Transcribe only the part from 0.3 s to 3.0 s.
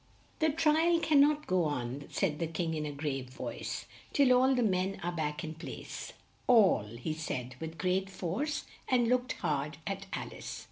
"The tri al can not go on," said the King in a